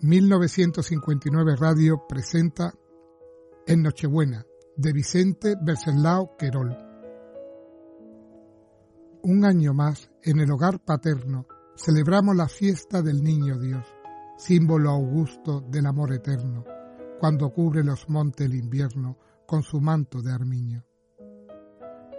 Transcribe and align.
1959 0.00 1.56
Radio 1.56 2.06
presenta 2.08 2.72
En 3.66 3.82
Nochebuena 3.82 4.46
de 4.76 4.92
Vicente 4.92 5.56
Bercelao 5.60 6.36
Querol. 6.36 6.76
Un 9.24 9.44
año 9.44 9.74
más, 9.74 10.08
en 10.22 10.38
el 10.38 10.52
hogar 10.52 10.84
paterno, 10.84 11.48
celebramos 11.76 12.36
la 12.36 12.46
fiesta 12.46 13.02
del 13.02 13.24
Niño 13.24 13.58
Dios, 13.58 13.84
símbolo 14.36 14.90
augusto 14.90 15.62
del 15.62 15.86
amor 15.86 16.12
eterno, 16.12 16.64
cuando 17.18 17.50
cubre 17.50 17.82
los 17.82 18.08
montes 18.08 18.46
el 18.46 18.54
invierno 18.54 19.18
con 19.48 19.64
su 19.64 19.80
manto 19.80 20.22
de 20.22 20.32
armiño. 20.32 20.86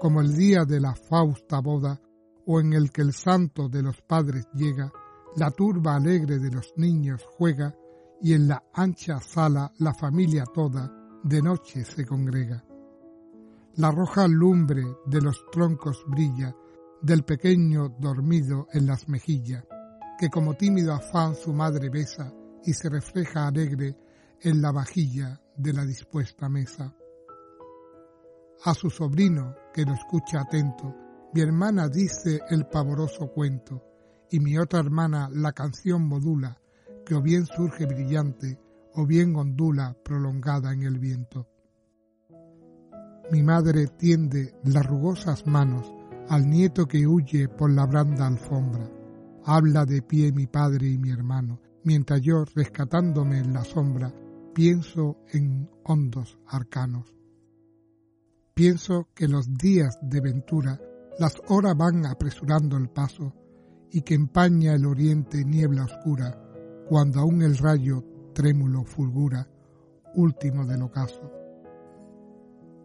Como 0.02 0.20
el 0.20 0.36
día 0.36 0.66
de 0.66 0.82
la 0.82 0.96
fausta 0.96 1.62
boda, 1.62 2.02
o 2.46 2.60
en 2.60 2.74
el 2.74 2.92
que 2.92 3.04
el 3.04 3.14
santo 3.14 3.70
de 3.70 3.84
los 3.84 4.02
padres 4.02 4.50
llega, 4.54 4.92
la 5.36 5.52
turba 5.52 5.96
alegre 5.96 6.40
de 6.40 6.52
los 6.52 6.74
niños 6.78 7.24
juega 7.38 7.76
y 8.22 8.34
en 8.34 8.48
la 8.48 8.64
ancha 8.74 9.20
sala 9.20 9.72
la 9.78 9.94
familia 9.94 10.44
toda 10.46 10.92
de 11.24 11.42
noche 11.42 11.84
se 11.84 12.06
congrega. 12.06 12.64
La 13.76 13.92
roja 13.92 14.28
lumbre 14.28 14.84
de 15.06 15.22
los 15.22 15.46
troncos 15.52 16.04
brilla 16.08 16.56
del 17.02 17.24
pequeño 17.24 17.90
dormido 18.00 18.68
en 18.74 18.88
las 18.88 19.08
mejillas, 19.08 19.64
que 20.18 20.30
como 20.30 20.56
tímido 20.56 20.94
afán 20.94 21.36
su 21.36 21.54
madre 21.54 21.90
besa 21.90 22.34
y 22.66 22.74
se 22.74 22.90
refleja 22.90 23.48
alegre 23.48 23.96
en 24.42 24.62
la 24.62 24.72
vajilla 24.72 25.42
de 25.56 25.74
la 25.74 25.86
dispuesta 25.86 26.50
mesa. 26.50 26.94
A 28.66 28.74
su 28.74 28.90
sobrino, 28.90 29.56
que 29.74 29.86
lo 29.86 29.94
escucha 29.94 30.42
atento, 30.42 30.94
mi 31.34 31.42
hermana 31.42 31.88
dice 31.88 32.42
el 32.50 32.66
pavoroso 32.66 33.32
cuento, 33.32 33.89
y 34.32 34.40
mi 34.40 34.58
otra 34.58 34.80
hermana 34.80 35.30
la 35.32 35.52
canción 35.54 36.08
modula, 36.08 36.60
que 37.06 37.16
o 37.16 37.22
bien 37.22 37.46
surge 37.46 37.86
brillante 37.86 38.60
o 38.94 39.06
bien 39.06 39.36
ondula 39.36 39.96
prolongada 40.04 40.74
en 40.74 40.84
el 40.84 41.00
viento. 41.00 41.48
Mi 43.32 43.44
madre 43.44 43.88
tiende 43.88 44.56
las 44.64 44.86
rugosas 44.86 45.46
manos 45.46 45.94
al 46.30 46.48
nieto 46.48 46.88
que 46.88 47.06
huye 47.08 47.48
por 47.48 47.72
la 47.72 47.86
branda 47.86 48.28
alfombra. 48.28 48.90
Habla 49.46 49.86
de 49.86 50.02
pie 50.02 50.32
mi 50.32 50.48
padre 50.48 50.88
y 50.88 50.98
mi 50.98 51.10
hermano, 51.10 51.60
mientras 51.84 52.22
yo, 52.22 52.44
rescatándome 52.56 53.40
en 53.40 53.54
la 53.54 53.64
sombra, 53.64 54.14
pienso 54.54 55.18
en 55.32 55.70
hondos 55.84 56.38
arcanos. 56.48 57.16
Pienso 58.54 59.08
que 59.16 59.28
los 59.28 59.54
días 59.54 59.98
de 60.02 60.22
ventura, 60.22 60.80
las 61.18 61.34
horas 61.48 61.76
van 61.78 62.06
apresurando 62.06 62.78
el 62.78 62.90
paso, 62.90 63.34
y 63.92 64.02
que 64.02 64.16
empaña 64.16 64.74
el 64.74 64.86
oriente 64.86 65.44
niebla 65.44 65.86
oscura, 65.86 66.40
cuando 66.88 67.20
aún 67.20 67.42
el 67.42 67.58
rayo 67.58 68.04
trémulo 68.34 68.84
fulgura, 68.84 69.48
último 70.16 70.66
del 70.66 70.82
ocaso. 70.84 71.32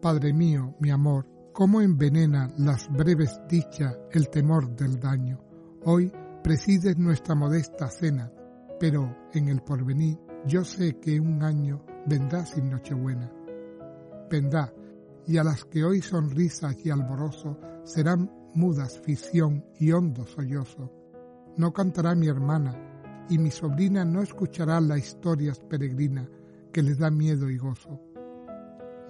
Padre 0.01 0.33
mío, 0.33 0.75
mi 0.81 0.91
amor, 0.91 1.27
cómo 1.53 1.81
envenena 1.81 2.53
las 2.59 2.89
breves 2.91 3.41
dichas 3.49 3.97
el 4.13 4.29
temor 4.29 4.75
del 4.77 4.99
daño. 4.99 5.41
Hoy 5.85 6.13
presides 6.43 6.99
nuestra 6.99 7.35
modesta 7.35 7.89
cena, 7.89 8.31
pero 8.79 9.17
en 9.33 9.49
el 9.49 9.63
porvenir 9.63 10.19
yo 10.47 10.65
sé 10.65 10.99
que 10.99 11.19
un 11.19 11.43
año 11.43 11.85
vendrá 12.07 12.45
sin 12.45 12.69
Nochebuena. 12.69 13.33
Vendrá, 14.31 14.73
y 15.27 15.39
a 15.39 15.45
las 15.45 15.65
que 15.65 15.85
hoy 15.85 16.03
sonrisas 16.03 16.77
y 16.85 16.91
alboroso 16.91 17.59
serán 17.85 18.31
mudas 18.55 18.99
ficción 19.01 19.65
y 19.79 19.93
hondo 19.93 20.27
sollozo. 20.27 20.91
No 21.57 21.73
cantará 21.73 22.15
mi 22.15 22.29
hermana, 22.29 22.75
y 23.29 23.39
mi 23.39 23.51
sobrina 23.51 24.05
no 24.05 24.23
escuchará 24.23 24.81
las 24.81 24.99
historias 24.99 25.59
peregrinas 25.61 26.29
que 26.73 26.83
les 26.83 26.99
da 26.99 27.11
miedo 27.11 27.49
y 27.51 27.57
gozo. 27.57 28.01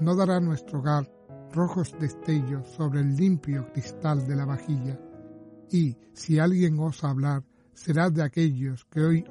No 0.01 0.15
dará 0.15 0.41
nuestro 0.41 0.81
hogar 0.81 1.11
rojos 1.53 1.95
destellos 2.01 2.69
sobre 2.69 3.01
el 3.01 3.17
limpio 3.17 3.73
cristal 3.73 4.27
de 4.27 4.37
la 4.37 4.45
vajilla, 4.45 4.99
y 5.71 5.97
si 6.13 6.39
alguien 6.39 6.79
osa 6.79 7.11
hablar, 7.11 7.45
será 7.73 8.11
de 8.11 8.23
aquellos 8.23 8.85
que 8.87 9.01
hoy 9.01 9.25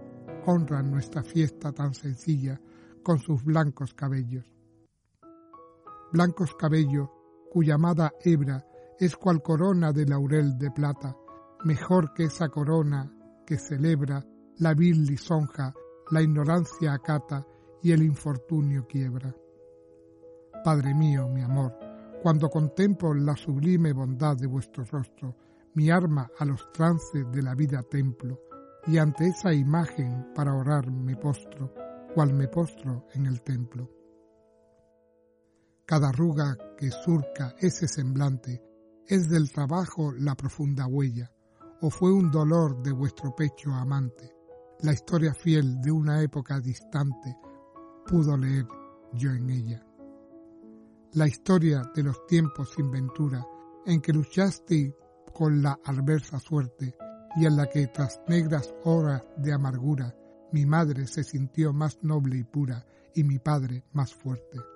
honran 0.45 0.91
nuestra 0.91 1.24
fiesta 1.24 1.72
tan 1.72 1.94
sencilla 1.94 2.59
con 3.03 3.19
sus 3.19 3.44
blancos 3.44 3.94
cabellos. 3.94 4.45
Blancos 6.12 6.56
cabellos 6.56 7.09
cuya 7.51 7.75
amada 7.75 8.13
hebra 8.24 8.66
es 9.06 9.18
cual 9.18 9.41
corona 9.41 9.91
de 9.91 10.06
laurel 10.06 10.58
de 10.58 10.72
plata, 10.72 11.16
mejor 11.66 12.14
que 12.14 12.24
esa 12.24 12.50
corona 12.50 13.12
que 13.46 13.58
celebra 13.58 14.25
la 14.58 14.74
vil 14.74 15.06
lisonja, 15.06 15.74
la 16.12 16.22
ignorancia 16.22 16.94
acata 16.94 17.46
y 17.81 17.92
el 17.92 18.03
infortunio 18.03 18.88
quiebra. 18.88 19.36
Padre 20.63 20.94
mío, 20.94 21.28
mi 21.28 21.42
amor, 21.42 21.78
cuando 22.22 22.50
contemplo 22.50 23.13
la 23.13 23.36
sublime 23.36 23.92
bondad 23.92 24.38
de 24.38 24.47
vuestro 24.47 24.86
rostro, 24.86 25.36
mi 25.74 25.90
arma 25.90 26.30
a 26.40 26.46
los 26.46 26.72
trances 26.72 27.30
de 27.31 27.42
la 27.42 27.56
vida 27.56 27.84
templo, 27.84 28.40
y 28.88 28.97
ante 28.97 29.28
esa 29.28 29.53
imagen 29.53 30.34
para 30.34 30.53
orar 30.53 30.90
me 30.92 31.16
postro, 31.18 31.74
cual 32.13 32.34
me 32.34 32.47
postro 32.47 33.08
en 33.13 33.25
el 33.25 33.42
templo. 33.42 33.90
Cada 35.86 36.09
arruga 36.09 36.58
que 36.78 36.90
surca 36.92 37.56
ese 37.59 37.88
semblante 37.88 38.72
es 39.08 39.30
del 39.30 39.52
trabajo 39.52 40.12
la 40.14 40.36
profunda 40.36 40.88
huella, 40.88 41.31
o 41.81 41.90
fue 41.90 42.14
un 42.14 42.31
dolor 42.31 42.81
de 42.81 42.91
vuestro 42.91 43.36
pecho 43.36 43.72
amante, 43.74 44.34
la 44.80 44.94
historia 44.94 45.34
fiel 45.34 45.81
de 45.81 45.91
una 45.91 46.22
época 46.22 46.59
distante 46.59 47.38
pudo 48.06 48.38
leer 48.38 48.68
yo 49.13 49.31
en 49.31 49.50
ella. 49.50 49.86
La 51.13 51.28
historia 51.28 51.84
de 51.96 52.03
los 52.03 52.25
tiempos 52.25 52.72
sin 52.75 52.92
ventura 52.92 53.46
en 53.86 54.02
que 54.02 54.13
luchaste 54.13 54.96
con 55.34 55.62
la 55.62 55.80
adversa 55.86 56.40
suerte 56.40 56.96
y 57.36 57.46
en 57.46 57.56
la 57.56 57.68
que 57.68 57.88
tras 57.88 58.22
negras 58.28 58.74
horas 58.84 59.24
de 59.38 59.53
amargura 59.53 60.16
mi 60.52 60.66
madre 60.66 61.08
se 61.08 61.24
sintió 61.24 61.74
más 61.74 62.03
noble 62.03 62.38
y 62.38 62.44
pura 62.44 62.86
y 63.16 63.24
mi 63.24 63.40
padre 63.40 63.86
más 63.94 64.13
fuerte. 64.13 64.72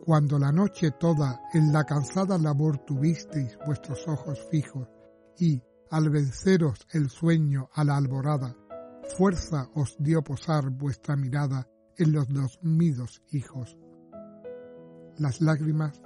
Cuando 0.00 0.38
la 0.38 0.52
noche 0.52 0.90
toda 0.92 1.42
en 1.52 1.72
la 1.72 1.84
cansada 1.84 2.36
labor 2.38 2.78
tuvisteis 2.78 3.56
vuestros 3.66 4.06
ojos 4.06 4.38
fijos 4.50 4.88
y, 5.38 5.62
al 5.90 6.10
venceros 6.10 6.86
el 6.92 7.08
sueño 7.08 7.68
a 7.72 7.84
la 7.84 7.96
alborada, 7.96 8.54
fuerza 9.16 9.70
os 9.74 9.96
dio 9.98 10.22
posar 10.22 10.70
vuestra 10.70 11.16
mirada 11.16 11.68
en 11.96 12.12
los 12.12 12.28
dormidos 12.28 13.22
hijos. 13.30 13.78
Las 15.18 15.40
lágrimas 15.40 16.02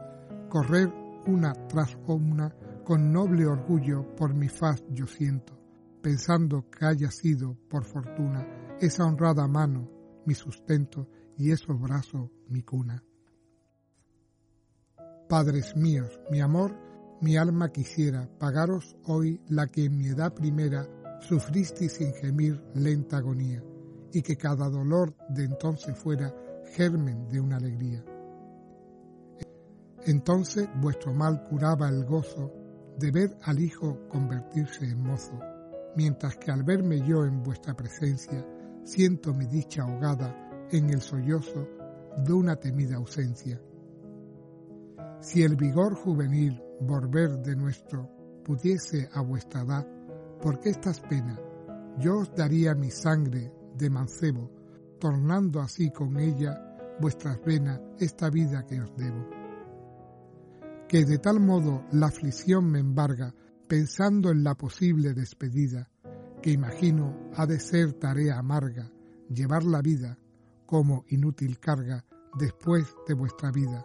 correr 0.48 0.93
una 1.27 1.53
tras 1.69 1.97
una 2.06 2.54
con 2.84 3.12
noble 3.12 3.47
orgullo 3.47 4.15
por 4.16 4.34
mi 4.34 4.48
faz 4.48 4.82
yo 4.91 5.06
siento, 5.06 5.59
pensando 6.03 6.71
que 6.71 6.87
haya 6.87 7.10
sido, 7.10 7.56
por 7.69 7.84
fortuna, 7.84 8.47
esa 8.81 9.04
honrada 9.04 9.47
mano 9.47 9.91
mi 10.25 10.34
sustento 10.34 11.09
y 11.37 11.50
esos 11.50 11.81
brazos 11.81 12.31
mi 12.48 12.62
cuna. 12.62 13.03
Padres 15.28 15.77
míos, 15.77 16.21
mi 16.31 16.41
amor 16.41 16.89
mi 17.21 17.37
alma 17.37 17.72
quisiera 17.72 18.28
pagaros 18.39 18.97
hoy 19.06 19.43
la 19.49 19.66
que 19.66 19.87
en 19.87 19.99
mi 19.99 20.06
edad 20.06 20.33
primera 20.33 20.89
sufristeis 21.21 21.94
sin 21.94 22.12
gemir 22.12 22.62
lenta 22.75 23.16
agonía, 23.16 23.61
y 24.12 24.22
que 24.22 24.37
cada 24.37 24.69
dolor 24.69 25.16
de 25.28 25.44
entonces 25.44 25.99
fuera 25.99 26.33
germen 26.77 27.28
de 27.28 27.41
una 27.41 27.56
alegría. 27.56 28.05
Entonces 30.06 30.69
vuestro 30.80 31.13
mal 31.13 31.42
curaba 31.42 31.89
el 31.89 32.04
gozo 32.04 32.53
de 32.97 33.10
ver 33.10 33.36
al 33.42 33.59
Hijo 33.59 34.09
convertirse 34.09 34.84
en 34.84 35.03
mozo, 35.03 35.41
mientras 35.97 36.36
que 36.36 36.53
al 36.53 36.63
verme 36.63 37.01
yo 37.01 37.24
en 37.24 37.42
vuestra 37.42 37.74
presencia, 37.74 38.47
siento 38.84 39.34
mi 39.34 39.47
dicha 39.47 39.83
ahogada 39.83 40.69
en 40.71 40.89
el 40.91 41.01
sollozo 41.01 41.66
de 42.16 42.33
una 42.33 42.54
temida 42.54 42.97
ausencia. 42.97 43.60
Si 45.20 45.42
el 45.42 45.56
vigor 45.56 45.94
juvenil 45.97 46.62
volver 46.80 47.38
de 47.42 47.56
nuestro 47.56 48.09
pudiese 48.44 49.09
a 49.12 49.20
vuestra 49.20 49.62
edad, 49.62 49.86
¿por 50.41 50.60
qué 50.60 50.70
estas 50.70 51.00
penas? 51.00 51.41
Yo 51.98 52.18
os 52.18 52.32
daría 52.34 52.74
mi 52.74 52.91
sangre 52.91 53.53
de 53.76 53.91
mancebo, 53.91 54.48
tornando 55.00 55.60
así 55.60 55.91
con 55.91 56.18
ella 56.18 56.97
vuestras 57.00 57.42
venas 57.44 57.80
esta 57.98 58.30
vida 58.30 58.65
que 58.65 58.80
os 58.80 58.97
debo. 58.97 59.28
Que 60.88 61.04
de 61.04 61.18
tal 61.18 61.41
modo 61.41 61.84
la 61.91 62.06
aflicción 62.06 62.71
me 62.71 62.78
embarga, 62.78 63.34
pensando 63.66 64.30
en 64.30 64.44
la 64.44 64.54
posible 64.54 65.14
despedida, 65.14 65.91
que 66.41 66.53
imagino 66.53 67.30
ha 67.34 67.44
de 67.44 67.59
ser 67.59 67.92
tarea 67.94 68.38
amarga 68.38 68.91
llevar 69.28 69.64
la 69.64 69.82
vida 69.82 70.16
como 70.64 71.04
inútil 71.09 71.59
carga 71.59 72.04
después 72.38 72.94
de 73.06 73.14
vuestra 73.14 73.50
vida 73.50 73.84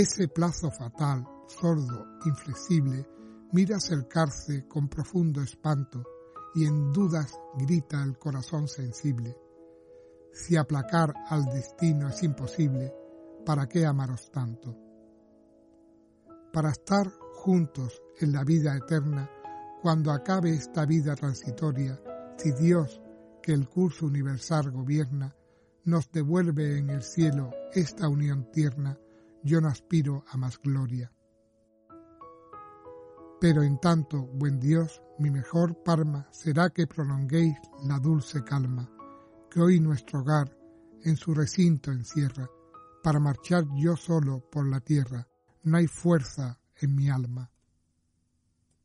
ese 0.00 0.28
plazo 0.28 0.70
fatal, 0.70 1.26
sordo, 1.48 2.06
inflexible, 2.24 3.04
mira 3.52 3.78
acercarse 3.78 4.68
con 4.68 4.88
profundo 4.88 5.42
espanto 5.42 6.04
y 6.54 6.66
en 6.66 6.92
dudas 6.92 7.32
grita 7.56 8.02
el 8.04 8.16
corazón 8.16 8.68
sensible. 8.68 9.36
Si 10.32 10.56
aplacar 10.56 11.12
al 11.28 11.46
destino 11.46 12.08
es 12.10 12.22
imposible, 12.22 12.94
¿para 13.44 13.66
qué 13.66 13.86
amaros 13.86 14.30
tanto? 14.30 14.76
Para 16.52 16.70
estar 16.70 17.10
juntos 17.34 18.00
en 18.20 18.32
la 18.32 18.44
vida 18.44 18.76
eterna, 18.76 19.28
cuando 19.82 20.12
acabe 20.12 20.52
esta 20.52 20.86
vida 20.86 21.16
transitoria, 21.16 22.00
si 22.36 22.52
Dios, 22.52 23.00
que 23.42 23.52
el 23.52 23.68
curso 23.68 24.06
universal 24.06 24.70
gobierna, 24.70 25.34
nos 25.84 26.08
devuelve 26.12 26.78
en 26.78 26.90
el 26.90 27.02
cielo 27.02 27.50
esta 27.72 28.08
unión 28.08 28.48
tierna, 28.52 28.96
yo 29.48 29.60
no 29.60 29.68
aspiro 29.68 30.24
a 30.28 30.36
más 30.36 30.60
gloria. 30.60 31.10
Pero 33.40 33.62
en 33.62 33.78
tanto, 33.78 34.26
buen 34.26 34.60
Dios, 34.60 35.00
mi 35.18 35.30
mejor 35.30 35.82
parma 35.82 36.28
será 36.30 36.70
que 36.70 36.86
prolonguéis 36.86 37.56
la 37.84 37.98
dulce 37.98 38.44
calma, 38.44 38.90
que 39.50 39.60
hoy 39.60 39.80
nuestro 39.80 40.20
hogar 40.20 40.54
en 41.04 41.16
su 41.16 41.32
recinto 41.34 41.90
encierra, 41.90 42.48
para 43.02 43.20
marchar 43.20 43.64
yo 43.76 43.96
solo 43.96 44.40
por 44.50 44.68
la 44.68 44.80
tierra, 44.80 45.26
no 45.62 45.78
hay 45.78 45.86
fuerza 45.86 46.60
en 46.76 46.94
mi 46.94 47.08
alma. 47.08 47.50